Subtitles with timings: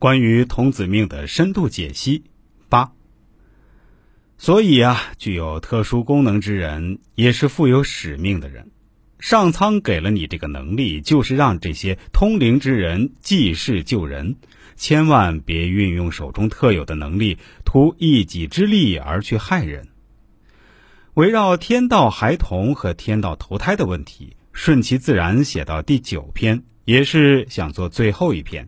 [0.00, 2.24] 关于童子命的深度解析
[2.70, 2.90] 八。
[4.38, 8.70] 所以啊，具有特殊功能之人，也是负有使命的人。
[9.18, 14.36] 上苍给了你这个能力，就是让这些通灵之人济世救人。
[14.74, 17.36] 千万别运用手中特有的能力，
[17.66, 19.88] 图一己之利而去害人。
[21.12, 28.66] 围绕天道孩童和天道投胎的问题，顺其自然写到第九篇，也是想做最后一篇。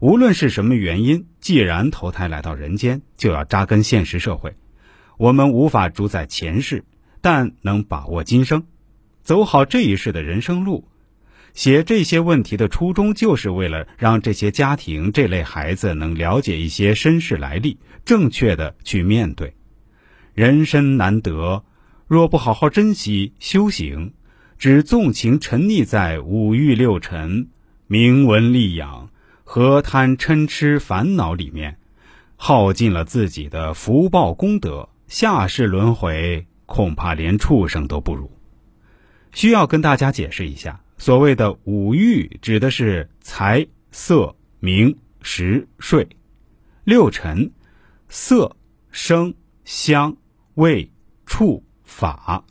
[0.00, 4.54] 无论是什么原因，既然投胎来到人间，就要扎根现实社会。
[5.16, 6.84] 我们无法主宰前世，
[7.20, 8.64] 但能把握今生，
[9.22, 10.88] 走好这一世的人生路。
[11.54, 19.54] 写这些问题的初衷，就是为了让这些家庭、这类孩子能了解一些身世来历，正确的去面对。
[20.34, 21.64] 人生难得，
[22.08, 24.14] 若不好好珍惜修行，
[24.58, 27.50] 只纵情沉溺在五欲六尘、
[27.86, 29.10] 名闻利养
[29.44, 31.78] 和贪嗔痴烦恼里面，
[32.34, 34.88] 耗尽了自己的福报功德。
[35.06, 38.28] 下世轮回恐怕连畜生都不如。
[39.32, 46.04] 需要跟大家解释一下，所谓的五欲指的是财、色、名、食、睡；
[46.84, 47.52] 六尘，
[48.08, 48.56] 色、
[48.90, 50.16] 声、香、
[50.54, 50.90] 味、
[51.26, 52.42] 触、法。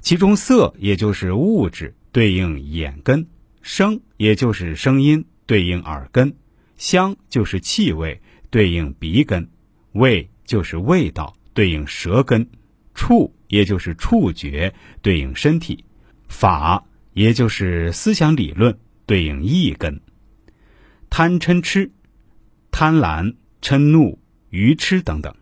[0.00, 3.24] 其中色也就是物质，对应眼根；
[3.62, 6.28] 声也就是声音，对应耳根；
[6.76, 9.42] 香就是气味，对应鼻根；
[9.92, 11.34] 味就是味道。
[11.52, 12.44] 对应舌根，
[12.94, 15.78] 触也就是触觉，对应身体；
[16.26, 20.00] 法也就是思想理论，对应意根。
[21.08, 21.88] 贪嗔痴，
[22.72, 24.18] 贪婪、嗔怒、
[24.50, 25.32] 愚痴等等。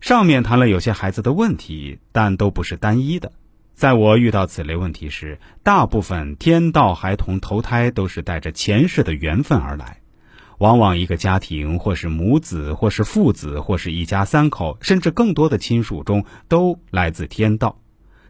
[0.00, 3.32] 上面谈了有些孩子的问题，但都不是单一的。
[3.74, 9.98] 在我遇到此类问题时，大部分天道孩童投胎都是带着前世的缘分而来。
[10.58, 17.80] 往往一个家庭，或是母子，或是父子，或是一家三口，甚至更多的亲属中，都来自天道。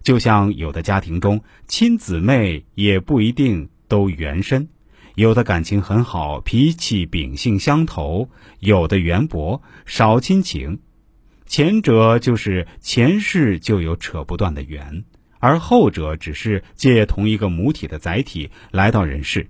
[0.02, 4.68] 就像有的家庭中，亲姊妹也不一定都缘深，
[5.14, 8.28] 有的感情很好，脾气秉性相投；
[8.60, 10.80] 有的缘薄，少亲情。
[11.44, 15.04] 前者就是前世就有扯不断的缘，
[15.42, 19.48] 而后者只是借同一个母体的载体来到人世。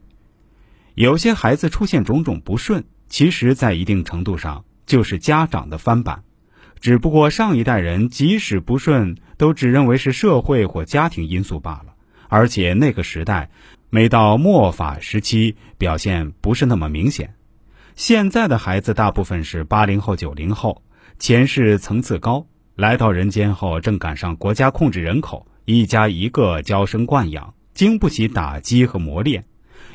[0.94, 6.22] 有些孩子出现种种不顺，其实，在一定程度上就是家长的翻版，
[6.80, 11.92] 只不过上一代人即使不顺，都只认为是社会或家庭因素罢了。
[12.28, 13.50] 而且那个时代，
[13.90, 17.34] 每到末法时期，表现不是那么明显。
[17.96, 20.82] 现在的孩子大部分是八零后、九零后，
[21.18, 29.44] 前世层次高，来到人间后正赶上国家控制人口，一家一个娇生惯养，经不起打击和磨练。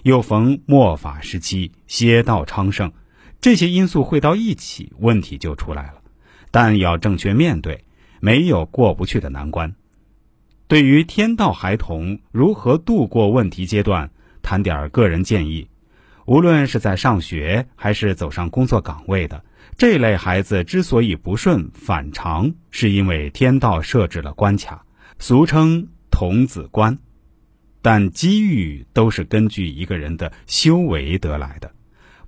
[0.04, 2.92] 又逢末法时期，邪道昌盛，
[3.42, 5.96] 这些因素汇到一起，问题就出来了。
[6.52, 7.84] 但要正确面对，
[8.22, 9.74] 没有过不去的难关。
[10.68, 14.10] 对于天道孩童如何度过问题阶段，
[14.42, 15.68] 谈点个人建议。
[16.26, 19.44] 无论是在上学还是走上工作岗位的
[19.78, 24.84] 这类孩子，之所以不顺反常，是因为天道设置了关卡，
[25.20, 27.00] 俗称童子关。
[27.82, 31.72] 但机遇都是根据一个人的修为得来的，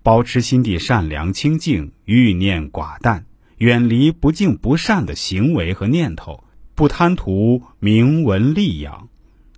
[0.03, 3.25] 保持心地善良清净，欲念寡淡，
[3.57, 6.45] 远离不敬不善的行为和念头，
[6.75, 9.09] 不贪图名闻利养，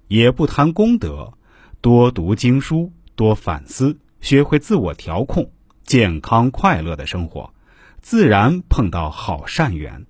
[0.07, 1.33] 也不贪功德，
[1.81, 5.51] 多读经书，多反思，学会自我调控，
[5.83, 7.53] 健康快乐的生活，
[7.99, 10.07] 自然碰到好善缘。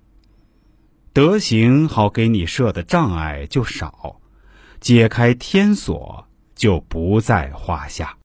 [1.13, 4.21] 德行好，给你设的障碍就少。
[4.79, 8.17] 解开天锁，就不在话下。